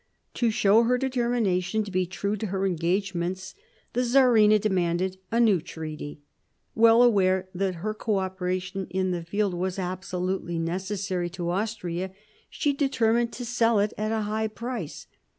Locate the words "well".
6.73-7.03